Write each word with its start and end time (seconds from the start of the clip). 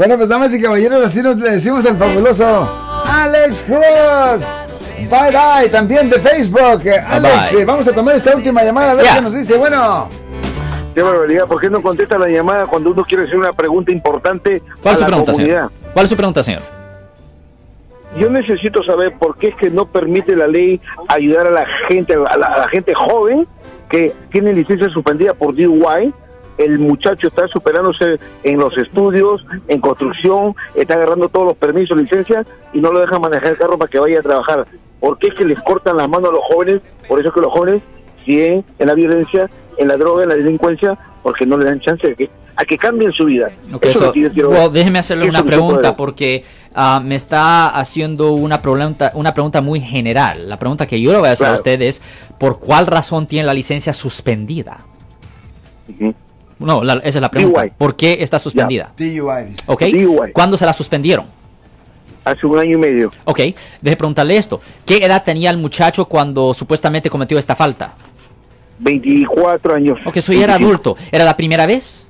Bueno, 0.00 0.16
pues 0.16 0.30
damas 0.30 0.50
y 0.54 0.62
caballeros, 0.62 1.04
así 1.04 1.20
nos 1.20 1.36
le 1.36 1.50
decimos 1.50 1.84
al 1.84 1.94
fabuloso 1.98 2.70
Alex 3.06 3.64
Cruz. 3.64 4.46
Bye 5.10 5.30
bye, 5.30 5.68
también 5.68 6.08
de 6.08 6.18
Facebook. 6.18 6.80
Eh, 6.86 6.98
Alex, 7.06 7.52
bye. 7.52 7.60
eh, 7.60 7.64
vamos 7.66 7.86
a 7.86 7.92
tomar 7.92 8.16
esta 8.16 8.34
última 8.34 8.64
llamada 8.64 8.92
a 8.92 8.94
ver 8.94 9.04
qué 9.14 9.20
nos 9.20 9.34
dice. 9.34 9.58
Bueno, 9.58 10.08
Qué 10.94 11.02
barbaridad, 11.02 11.46
¿por 11.46 11.60
qué 11.60 11.68
no 11.68 11.82
contesta 11.82 12.16
la 12.16 12.28
llamada 12.28 12.64
cuando 12.66 12.92
uno 12.92 13.04
quiere 13.04 13.24
hacer 13.24 13.36
una 13.36 13.52
pregunta 13.52 13.92
importante 13.92 14.62
¿Cuál 14.82 14.86
a 14.86 14.92
es 14.92 14.96
su 14.96 15.00
la 15.02 15.06
pregunta, 15.08 15.32
comunidad? 15.32 15.68
señor? 15.68 15.92
¿Cuál 15.92 16.04
es 16.04 16.08
su 16.10 16.16
pregunta, 16.16 16.44
señor? 16.44 16.62
Yo 18.18 18.30
necesito 18.30 18.82
saber 18.82 19.12
por 19.18 19.36
qué 19.36 19.48
es 19.48 19.54
que 19.56 19.68
no 19.68 19.84
permite 19.84 20.34
la 20.34 20.46
ley 20.46 20.80
ayudar 21.08 21.46
a 21.46 21.50
la 21.50 21.66
gente, 21.90 22.14
a 22.14 22.36
la, 22.38 22.46
a 22.46 22.58
la 22.60 22.68
gente 22.70 22.94
joven 22.94 23.46
que 23.90 24.14
tiene 24.32 24.54
licencia 24.54 24.88
suspendida 24.88 25.34
por 25.34 25.54
DUI. 25.54 26.14
El 26.64 26.78
muchacho 26.78 27.28
está 27.28 27.48
superándose 27.48 28.16
en 28.44 28.58
los 28.58 28.76
estudios, 28.76 29.44
en 29.66 29.80
construcción, 29.80 30.54
está 30.74 30.94
agarrando 30.94 31.28
todos 31.30 31.46
los 31.46 31.56
permisos, 31.56 31.96
licencias 31.96 32.46
y 32.74 32.80
no 32.80 32.92
lo 32.92 33.00
dejan 33.00 33.20
manejar 33.22 33.48
el 33.52 33.56
carro 33.58 33.78
para 33.78 33.88
que 33.90 33.98
vaya 33.98 34.18
a 34.18 34.22
trabajar. 34.22 34.66
¿Por 35.00 35.18
qué 35.18 35.28
es 35.28 35.34
que 35.34 35.46
les 35.46 35.58
cortan 35.62 35.96
las 35.96 36.06
manos 36.08 36.28
a 36.28 36.32
los 36.34 36.44
jóvenes? 36.44 36.82
Por 37.08 37.18
eso 37.18 37.28
es 37.30 37.34
que 37.34 37.40
los 37.40 37.50
jóvenes 37.52 37.82
siguen 38.26 38.62
en 38.78 38.86
la 38.86 38.92
violencia, 38.94 39.48
en 39.78 39.88
la 39.88 39.96
droga, 39.96 40.24
en 40.24 40.28
la 40.28 40.34
delincuencia, 40.36 40.98
porque 41.22 41.46
no 41.46 41.56
le 41.56 41.64
dan 41.64 41.80
chance 41.80 42.06
de 42.06 42.14
que, 42.14 42.30
a 42.56 42.64
que 42.66 42.76
cambien 42.76 43.10
su 43.10 43.24
vida. 43.24 43.48
Eso 43.80 44.12
quiero- 44.12 44.68
déjeme 44.68 44.98
hacerle 44.98 45.30
una 45.30 45.42
pregunta 45.42 45.96
porque 45.96 46.44
ah, 46.74 47.00
me 47.02 47.14
está 47.14 47.70
haciendo 47.70 48.32
una 48.32 48.60
pregunta, 48.60 49.12
una 49.14 49.32
pregunta 49.32 49.62
muy 49.62 49.80
general. 49.80 50.46
La 50.46 50.58
pregunta 50.58 50.86
que 50.86 51.00
yo 51.00 51.10
le 51.12 51.18
voy 51.20 51.28
a 51.28 51.32
hacer 51.32 51.46
a 51.46 51.50
Claro. 51.56 51.60
usted 51.60 51.80
es, 51.80 52.02
¿por 52.38 52.58
cuál 52.60 52.86
razón 52.86 53.26
tiene 53.26 53.46
la 53.46 53.54
licencia 53.54 53.94
suspendida? 53.94 54.80
Ujú. 55.88 56.14
No, 56.60 56.84
la- 56.84 56.94
esa 56.94 57.18
es 57.18 57.20
la 57.20 57.30
pregunta. 57.30 57.62
DUI. 57.62 57.72
¿Por 57.76 57.96
qué 57.96 58.18
está 58.20 58.38
suspendida? 58.38 58.92
DUI. 58.96 59.44
dice. 59.46 59.62
¿Ok? 59.66 59.82
DUI. 59.82 60.32
¿Cuándo 60.32 60.56
se 60.56 60.64
la 60.66 60.72
suspendieron? 60.72 61.26
Hace 62.24 62.46
un 62.46 62.58
año 62.58 62.76
y 62.76 62.80
medio. 62.80 63.10
Ok, 63.24 63.38
deje 63.80 63.96
preguntarle 63.96 64.36
esto. 64.36 64.60
¿Qué 64.84 64.98
edad 65.04 65.24
tenía 65.24 65.50
el 65.50 65.56
muchacho 65.56 66.04
cuando 66.04 66.52
supuestamente 66.54 67.08
cometió 67.10 67.38
esta 67.38 67.56
falta? 67.56 67.94
24 68.78 69.74
años. 69.74 69.98
Ok, 70.04 70.16
eso 70.18 70.32
ya 70.32 70.44
era 70.44 70.54
25. 70.58 70.90
adulto. 70.90 70.96
¿Era 71.10 71.24
la 71.24 71.36
primera 71.36 71.66
vez? 71.66 72.06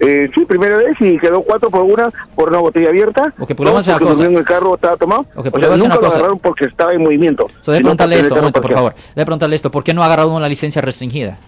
Eh, 0.00 0.28
sí, 0.34 0.44
primera 0.44 0.76
vez 0.76 0.94
y 1.00 1.18
quedó 1.18 1.40
cuatro 1.40 1.70
por 1.70 1.80
una 1.82 2.10
por 2.34 2.50
una 2.50 2.58
botella 2.58 2.90
abierta. 2.90 3.32
Ok, 3.38 3.48
pero 3.56 3.70
vamos 3.70 3.88
a 3.88 3.96
hacer 3.96 4.00
Dos 4.00 4.00
una 4.02 4.08
porque 4.08 4.16
cosa. 4.16 4.24
en 4.26 4.36
el 4.36 4.44
carro 4.44 4.74
estaba 4.74 4.96
tomado. 4.98 5.20
Ok, 5.34 5.46
o 5.46 5.50
pero 5.50 5.50
sea, 5.50 5.60
vamos 5.60 5.70
a 5.70 5.74
hacer 5.74 5.78
nunca 5.88 5.94
lo 5.94 6.00
cosa. 6.00 6.14
agarraron 6.16 6.38
porque 6.38 6.64
estaba 6.66 6.92
en 6.92 7.02
movimiento. 7.02 7.46
So, 7.62 7.72
deje 7.72 7.78
sino 7.80 7.96
preguntarle 7.96 8.20
esto, 8.20 8.36
momento, 8.36 8.60
por 8.60 8.72
favor. 8.74 8.94
Deje 8.94 9.24
preguntarle 9.24 9.56
esto. 9.56 9.70
¿Por 9.70 9.82
qué 9.84 9.94
no 9.94 10.02
ha 10.02 10.06
agarrado 10.06 10.34
una 10.34 10.48
licencia 10.48 10.82
restringida? 10.82 11.38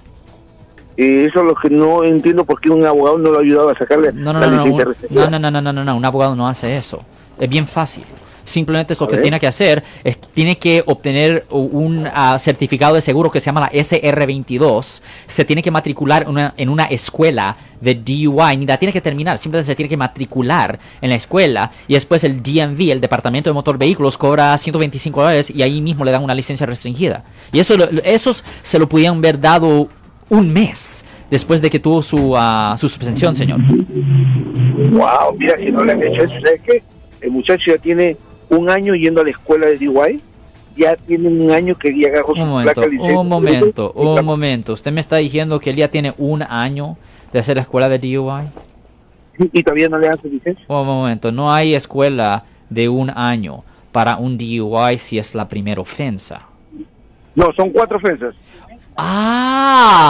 Y 1.00 1.26
eso 1.26 1.40
es 1.40 1.46
lo 1.46 1.54
que 1.54 1.70
no 1.70 2.02
entiendo 2.02 2.44
por 2.44 2.60
qué 2.60 2.70
un 2.70 2.84
abogado 2.84 3.18
no 3.18 3.30
lo 3.30 3.38
ha 3.38 3.42
ayudado 3.42 3.68
a 3.70 3.74
sacarle 3.78 4.12
No, 4.12 4.32
no, 4.32 4.40
la 4.40 4.48
no, 4.48 4.56
no, 4.56 4.64
un- 4.64 4.78
no, 5.10 5.30
no, 5.30 5.38
no, 5.38 5.50
no, 5.62 5.72
no, 5.72 5.84
no, 5.84 5.96
un 5.96 6.04
abogado 6.04 6.34
no 6.34 6.48
hace 6.48 6.76
eso. 6.76 7.04
Es 7.38 7.48
bien 7.48 7.68
fácil. 7.68 8.02
Simplemente 8.42 8.94
es 8.94 9.00
lo 9.00 9.06
que 9.06 9.18
tiene 9.18 9.38
que 9.38 9.46
hacer, 9.46 9.84
es 10.02 10.16
que 10.16 10.26
tiene 10.32 10.56
que 10.56 10.82
obtener 10.86 11.44
un 11.50 12.08
ah, 12.12 12.38
certificado 12.38 12.94
de 12.94 13.02
seguro 13.02 13.30
que 13.30 13.40
se 13.40 13.46
llama 13.46 13.60
la 13.60 13.70
SR22, 13.70 15.02
se 15.26 15.44
tiene 15.44 15.62
que 15.62 15.70
matricular 15.70 16.26
una- 16.26 16.54
en 16.56 16.70
una 16.70 16.84
escuela 16.84 17.56
de 17.80 17.94
DUI, 17.94 18.56
ni 18.56 18.64
la 18.66 18.78
tiene 18.78 18.92
que 18.92 19.02
terminar, 19.02 19.36
simplemente 19.36 19.66
se 19.66 19.76
tiene 19.76 19.90
que 19.90 19.98
matricular 19.98 20.78
en 21.02 21.10
la 21.10 21.16
escuela 21.16 21.70
y 21.86 21.92
después 21.94 22.24
el 22.24 22.42
DMV, 22.42 22.90
el 22.90 23.00
Departamento 23.02 23.50
de 23.50 23.54
Motor 23.54 23.76
Vehículos, 23.78 24.16
cobra 24.16 24.56
125 24.56 25.20
dólares 25.20 25.50
y 25.54 25.62
ahí 25.62 25.80
mismo 25.82 26.04
le 26.06 26.10
dan 26.10 26.24
una 26.24 26.34
licencia 26.34 26.66
restringida. 26.66 27.24
Y 27.52 27.60
eso, 27.60 27.74
esos 28.02 28.44
se 28.62 28.78
lo 28.78 28.88
pudieran 28.88 29.18
haber 29.18 29.38
dado 29.38 29.88
un 30.30 30.52
mes 30.52 31.04
después 31.30 31.60
de 31.62 31.70
que 31.70 31.78
tuvo 31.78 32.02
su, 32.02 32.34
ah, 32.36 32.76
su 32.78 32.88
suspensión, 32.88 33.34
señor. 33.34 33.60
Wow, 33.62 35.36
mira 35.36 35.56
que 35.56 35.70
no 35.70 35.84
le 35.84 35.92
han 35.92 36.02
hecho 36.02 36.22
eso. 36.24 36.34
¿Sabes 36.34 36.60
qué? 36.62 36.82
El 37.20 37.30
muchacho 37.30 37.72
ya 37.72 37.78
tiene 37.78 38.16
un 38.48 38.70
año 38.70 38.94
yendo 38.94 39.20
a 39.20 39.24
la 39.24 39.30
escuela 39.30 39.66
de 39.66 39.78
DUI. 39.78 40.20
Ya 40.76 40.94
tiene 40.94 41.28
un 41.28 41.50
año 41.50 41.74
que 41.76 41.92
ya 41.98 42.08
agarró 42.08 42.34
su 42.36 42.42
Un 42.42 42.48
momento, 42.50 42.72
placa 42.74 42.88
licencia. 42.88 43.18
un 43.18 43.28
momento, 43.28 43.92
un 43.92 44.24
momento. 44.24 44.72
Usted 44.74 44.92
me 44.92 45.00
está 45.00 45.16
diciendo 45.16 45.58
que 45.58 45.70
él 45.70 45.76
ya 45.76 45.88
tiene 45.88 46.14
un 46.18 46.42
año 46.42 46.96
de 47.32 47.40
hacer 47.40 47.56
la 47.56 47.62
escuela 47.62 47.88
de 47.88 47.98
DUI. 47.98 48.44
Y 49.52 49.62
todavía 49.62 49.88
no 49.88 49.98
le 49.98 50.06
dan 50.08 50.20
su 50.20 50.28
licencia. 50.28 50.64
Un 50.68 50.86
momento, 50.86 51.32
no 51.32 51.52
hay 51.52 51.74
escuela 51.74 52.44
de 52.70 52.88
un 52.88 53.10
año 53.10 53.64
para 53.90 54.16
un 54.18 54.38
DUI 54.38 54.98
si 54.98 55.18
es 55.18 55.34
la 55.34 55.48
primera 55.48 55.80
ofensa. 55.80 56.42
No, 57.34 57.52
son 57.56 57.70
cuatro 57.70 57.96
ofensas. 57.96 58.34
Ah, 58.96 60.07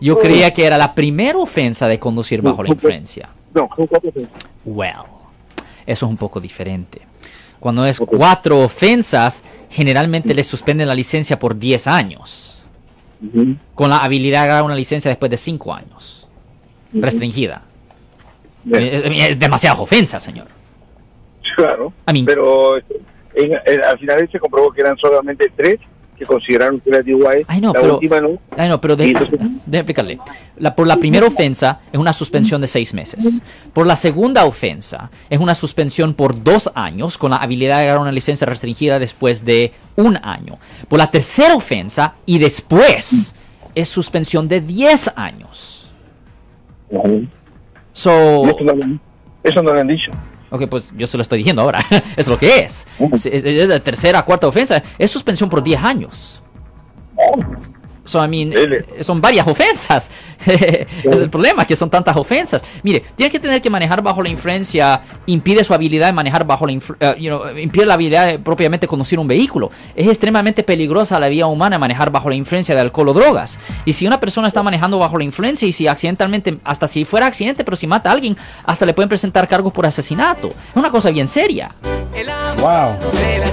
yo 0.00 0.18
creía 0.18 0.52
que 0.52 0.64
era 0.64 0.78
la 0.78 0.94
primera 0.94 1.38
ofensa 1.38 1.88
de 1.88 1.98
conducir 1.98 2.42
bajo 2.42 2.62
la 2.62 2.70
influencia. 2.70 3.28
No, 3.54 3.68
son 3.76 3.86
cuatro 3.86 4.10
ofensas. 4.10 4.38
Well, 4.64 4.92
eso 5.86 6.06
es 6.06 6.10
un 6.10 6.16
poco 6.16 6.40
diferente. 6.40 7.02
Cuando 7.60 7.84
es 7.86 7.98
cuatro 7.98 8.60
ofensas, 8.60 9.42
generalmente 9.70 10.32
le 10.34 10.44
suspenden 10.44 10.86
la 10.88 10.94
licencia 10.94 11.38
por 11.38 11.58
10 11.58 11.86
años. 11.88 12.62
Con 13.74 13.90
la 13.90 13.98
habilidad 13.98 14.40
de 14.40 14.44
agarrar 14.44 14.62
una 14.64 14.76
licencia 14.76 15.08
después 15.08 15.28
de 15.30 15.36
5 15.36 15.74
años. 15.74 16.26
Restringida. 16.92 17.62
Bien. 18.64 18.84
Es, 18.84 19.30
es 19.30 19.38
demasiada 19.38 19.80
ofensa, 19.80 20.20
señor. 20.20 20.46
Claro, 21.56 21.92
I 22.08 22.12
mean- 22.12 22.24
pero 22.26 22.76
en- 22.78 22.84
en- 23.34 23.82
al 23.82 23.98
final 23.98 24.28
se 24.30 24.38
comprobó 24.38 24.70
que 24.70 24.80
eran 24.82 24.96
solamente 24.96 25.50
tres 25.56 25.80
que 26.18 26.26
consideraron 26.26 26.80
que 26.80 26.90
era 26.90 27.00
DUI. 27.02 27.44
Ay, 27.46 27.60
no, 27.60 27.72
la 27.72 27.80
pero- 27.80 27.94
última 27.94 28.20
no. 28.20 28.30
Ay, 28.56 28.68
no, 28.68 28.80
pero 28.80 28.94
entonces- 28.94 29.40
explicarle. 29.72 30.18
La- 30.58 30.74
por 30.74 30.86
la 30.86 30.96
primera 30.96 31.26
ofensa 31.26 31.80
es 31.92 31.98
una 31.98 32.12
suspensión 32.12 32.60
de 32.60 32.66
seis 32.66 32.92
meses. 32.92 33.24
Por 33.72 33.86
la 33.86 33.96
segunda 33.96 34.44
ofensa 34.44 35.10
es 35.30 35.38
una 35.38 35.54
suspensión 35.54 36.14
por 36.14 36.42
dos 36.42 36.70
años 36.74 37.16
con 37.18 37.30
la 37.30 37.36
habilidad 37.36 37.76
de 37.78 37.84
agarrar 37.84 38.02
una 38.02 38.12
licencia 38.12 38.46
restringida 38.46 38.98
después 38.98 39.44
de 39.44 39.72
un 39.96 40.16
año. 40.22 40.58
Por 40.88 40.98
la 40.98 41.10
tercera 41.10 41.54
ofensa 41.54 42.14
y 42.26 42.38
después 42.38 43.34
es 43.74 43.88
suspensión 43.88 44.48
de 44.48 44.60
10 44.60 45.12
años. 45.16 45.88
So, 47.92 48.10
Eso, 48.46 48.56
no, 48.64 48.74
lo- 48.74 48.98
eso 49.42 49.62
no 49.62 49.72
lo 49.72 49.80
han 49.80 49.86
dicho. 49.88 50.10
Ok, 50.50 50.66
pues 50.68 50.92
yo 50.96 51.06
se 51.06 51.16
lo 51.16 51.22
estoy 51.22 51.38
diciendo 51.38 51.62
ahora. 51.62 51.84
es 52.16 52.28
lo 52.28 52.38
que 52.38 52.58
es. 52.60 52.86
Es, 53.12 53.26
es- 53.26 53.44
es 53.44 53.68
la 53.68 53.80
tercera, 53.80 54.22
cuarta 54.22 54.46
ofensa. 54.46 54.82
Es 54.98 55.10
suspensión 55.10 55.48
por 55.50 55.62
10 55.62 55.82
años. 55.82 56.42
So, 58.08 58.24
I 58.24 58.26
mean, 58.26 58.54
eh, 58.56 59.04
son 59.04 59.20
varias 59.20 59.46
ofensas. 59.46 60.10
es 60.46 61.20
el 61.20 61.28
problema, 61.28 61.66
que 61.66 61.76
son 61.76 61.90
tantas 61.90 62.16
ofensas. 62.16 62.64
Mire, 62.82 63.04
tiene 63.14 63.30
que 63.30 63.38
tener 63.38 63.60
que 63.60 63.68
manejar 63.68 64.02
bajo 64.02 64.22
la 64.22 64.30
influencia, 64.30 65.02
impide 65.26 65.62
su 65.62 65.74
habilidad 65.74 66.06
de 66.06 66.14
manejar 66.14 66.46
bajo 66.46 66.64
la 66.64 66.72
influencia, 66.72 67.16
impide 67.18 67.84
la 67.84 67.94
habilidad 67.94 68.26
de 68.26 68.38
propiamente 68.38 68.86
conducir 68.86 69.18
un 69.18 69.28
vehículo. 69.28 69.70
Es 69.94 70.08
extremadamente 70.08 70.62
peligrosa 70.62 71.20
la 71.20 71.28
vida 71.28 71.46
humana 71.46 71.78
manejar 71.78 72.10
bajo 72.10 72.30
la 72.30 72.34
influencia 72.34 72.74
de 72.74 72.80
alcohol 72.80 73.10
o 73.10 73.12
drogas. 73.12 73.58
Y 73.84 73.92
si 73.92 74.06
una 74.06 74.18
persona 74.18 74.48
está 74.48 74.62
manejando 74.62 74.98
bajo 74.98 75.18
la 75.18 75.24
influencia 75.24 75.68
y 75.68 75.72
si 75.72 75.86
accidentalmente, 75.86 76.58
hasta 76.64 76.88
si 76.88 77.04
fuera 77.04 77.26
accidente, 77.26 77.62
pero 77.62 77.76
si 77.76 77.86
mata 77.86 78.08
a 78.08 78.14
alguien, 78.14 78.38
hasta 78.64 78.86
le 78.86 78.94
pueden 78.94 79.10
presentar 79.10 79.46
cargos 79.48 79.74
por 79.74 79.84
asesinato. 79.84 80.48
Es 80.48 80.76
una 80.76 80.90
cosa 80.90 81.10
bien 81.10 81.28
seria. 81.28 81.70
Wow. 82.60 82.96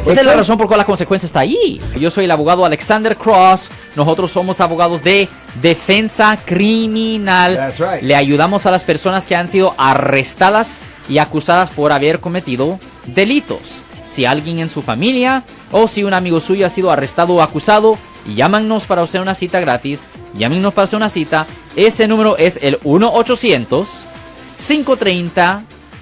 Esa 0.08 0.22
es 0.22 0.26
la 0.26 0.36
razón 0.36 0.58
por 0.58 0.68
cual 0.68 0.80
la 0.80 0.86
consecuencia 0.86 1.26
está 1.26 1.42
ahí. 1.42 1.82
Yo 2.00 2.12
soy 2.12 2.26
el 2.26 2.32
abogado 2.32 2.66
Alexander 2.66 3.16
Cross. 3.16 3.72
Nosotros 3.96 4.32
somos 4.32 4.62
abogados 4.62 5.04
de 5.04 5.28
defensa 5.62 6.38
criminal. 6.44 7.56
That's 7.56 7.80
right. 7.80 8.02
Le 8.02 8.16
ayudamos 8.16 8.66
a 8.66 8.72
las 8.72 8.84
personas 8.84 9.26
que 9.26 9.36
han 9.36 9.48
sido 9.48 9.74
arrestadas 9.78 10.80
y 11.10 11.18
acusadas 11.18 11.72
por 11.72 11.92
haber 11.92 12.20
cometido 12.20 12.80
delitos. 13.08 13.82
Si 14.06 14.26
alguien 14.26 14.60
en 14.60 14.70
su 14.70 14.82
familia 14.82 15.44
o 15.72 15.88
si 15.88 16.04
un 16.04 16.14
amigo 16.14 16.40
suyo 16.40 16.66
ha 16.66 16.70
sido 16.70 16.92
arrestado 16.92 17.36
o 17.36 17.42
acusado, 17.42 17.98
llámanos 18.36 18.86
para 18.86 19.02
hacer 19.02 19.22
una 19.22 19.34
cita 19.34 19.60
gratis. 19.60 20.06
Llámenos 20.36 20.74
para 20.74 20.86
hacer 20.86 20.98
una 20.98 21.10
cita. 21.10 21.48
Ese 21.76 22.08
número 22.08 22.38
es 22.38 22.60
el 22.62 22.80
1 22.84 23.12
800 23.14 24.06
530 24.58 25.64